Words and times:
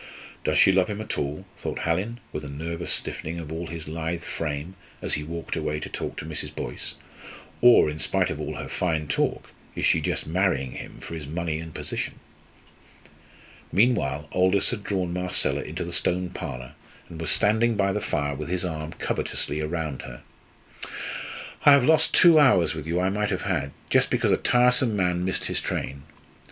"Does 0.43 0.57
she 0.57 0.71
love 0.71 0.87
him 0.87 0.99
at 0.99 1.15
all?" 1.19 1.45
thought 1.59 1.77
Hallin, 1.81 2.19
with 2.33 2.43
a 2.43 2.47
nervous 2.49 2.91
stiffening 2.91 3.37
of 3.37 3.51
all 3.51 3.67
his 3.67 3.87
lithe 3.87 4.23
frame, 4.23 4.73
as 4.99 5.13
he 5.13 5.23
walked 5.23 5.55
away 5.55 5.79
to 5.79 5.89
talk 5.89 6.17
to 6.17 6.25
Mrs. 6.25 6.55
Boyce, 6.55 6.95
"or, 7.61 7.87
in 7.87 7.99
spite 7.99 8.31
of 8.31 8.41
all 8.41 8.55
her 8.55 8.67
fine 8.67 9.05
talk, 9.07 9.51
is 9.75 9.85
she 9.85 10.01
just 10.01 10.25
marrying 10.25 10.71
him 10.71 10.97
for 11.01 11.13
his 11.13 11.27
money 11.27 11.59
and 11.59 11.75
position!" 11.75 12.15
Meanwhile, 13.71 14.27
Aldous 14.31 14.71
had 14.71 14.83
drawn 14.83 15.13
Marcella 15.13 15.61
into 15.61 15.83
the 15.83 15.93
Stone 15.93 16.31
Parlour 16.31 16.73
and 17.07 17.21
was 17.21 17.29
standing 17.29 17.75
by 17.75 17.93
the 17.93 18.01
fire 18.01 18.33
with 18.33 18.49
his 18.49 18.65
arm 18.65 18.93
covetously 18.93 19.61
round 19.61 20.01
her. 20.01 20.23
"I 21.63 21.73
have 21.73 21.85
lost 21.85 22.11
two 22.15 22.39
hours 22.39 22.73
with 22.73 22.87
you 22.87 22.99
I 22.99 23.09
might 23.11 23.29
have 23.29 23.43
had, 23.43 23.69
just 23.91 24.09
because 24.09 24.31
a 24.31 24.37
tiresome 24.37 24.95
man 24.95 25.23
missed 25.23 25.45
his 25.45 25.61
train. 25.61 26.01